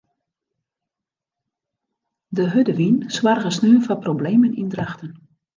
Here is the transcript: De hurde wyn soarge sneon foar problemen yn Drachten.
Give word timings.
De 2.27 2.49
hurde 2.49 2.73
wyn 2.79 2.97
soarge 3.17 3.51
sneon 3.57 3.83
foar 3.85 4.01
problemen 4.05 4.53
yn 4.61 4.69
Drachten. 4.73 5.11